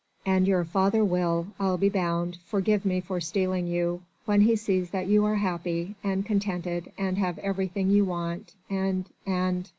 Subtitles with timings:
[0.25, 4.89] And your father will, I'll be bound, forgive me for stealing you, when he sees
[4.89, 9.05] that you are happy, and contented, and have everything you want and...
[9.27, 9.69] and...."